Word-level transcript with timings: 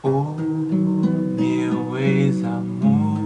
Oh, 0.00 0.36
meu 1.36 1.98
ex-amor. 1.98 3.18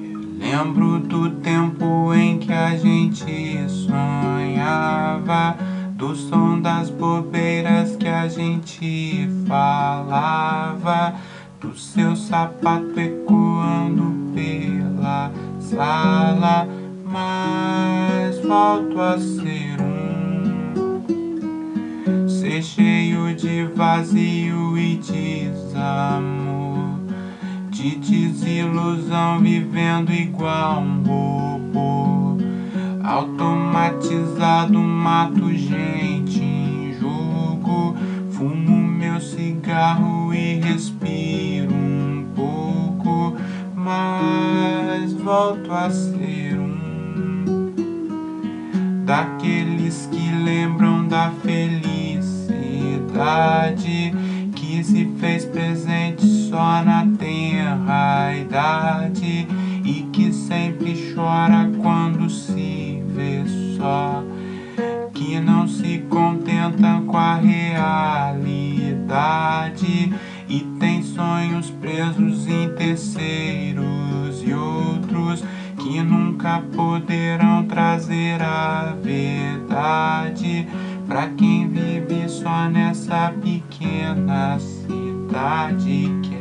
Eu 0.00 0.18
lembro 0.38 0.98
do 1.00 1.28
tempo 1.42 2.14
em 2.14 2.38
que 2.38 2.50
a 2.50 2.74
gente 2.74 3.68
sonhava 3.68 5.58
Do 5.94 6.16
som 6.16 6.58
das 6.62 6.88
bobeiras 6.88 7.96
que 7.96 8.08
a 8.08 8.28
gente 8.28 9.28
falava 9.46 11.16
Do 11.60 11.76
seu 11.76 12.16
sapato 12.16 12.98
ecoando 12.98 14.32
pela 14.32 15.30
sala 15.60 16.66
Mas 17.04 18.38
volto 18.38 18.98
a 18.98 19.18
ser 19.18 19.76
um. 19.82 20.78
Ser 22.26 22.62
de 23.38 23.64
vazio 23.66 24.76
e 24.76 24.96
desamor 24.96 26.98
De 27.70 27.94
desilusão 27.94 29.38
vivendo 29.38 30.12
igual 30.12 30.80
um 30.80 31.04
robô 31.04 32.36
Automatizado, 33.04 34.80
mato 34.80 35.54
gente 35.54 36.42
em 36.42 36.92
jogo 37.00 37.94
Fumo 38.32 38.76
meu 38.76 39.20
cigarro 39.20 40.34
e 40.34 40.58
respiro 40.58 41.72
um 41.72 42.26
pouco 42.34 43.36
Mas 43.72 45.12
volto 45.12 45.72
a 45.72 45.88
ser 45.88 46.58
um 46.58 46.76
Daqueles 49.04 50.08
que 50.10 50.32
lembram 50.32 50.67
cidade 53.68 54.14
que 54.54 54.82
se 54.82 55.04
fez 55.18 55.44
presente 55.44 56.24
só 56.48 56.82
na 56.82 57.06
tenra 57.18 58.34
idade 58.36 59.46
e 59.84 60.08
que 60.12 60.32
sempre 60.32 61.12
chora 61.14 61.70
quando 61.80 62.30
se 62.30 63.02
vê 63.14 63.44
só, 63.76 64.24
que 65.12 65.40
não 65.40 65.66
se 65.66 65.98
contenta 66.08 67.02
com 67.06 67.16
a 67.16 67.34
realidade 67.36 68.62
e 70.48 70.60
tem 70.78 71.02
sonhos 71.02 71.70
presos 71.70 72.46
em 72.46 72.70
terceiros 72.74 74.42
e 74.44 74.52
outros 74.54 75.44
que 75.76 76.02
nunca 76.02 76.62
poderão 76.74 77.64
trazer 77.66 78.42
a 78.42 78.94
verdade 79.02 80.66
Pra 81.08 81.26
quem 81.30 81.66
vive 81.70 82.28
só 82.28 82.68
nessa 82.68 83.32
pequena 83.42 84.58
cidade 84.58 86.06
que 86.22 86.37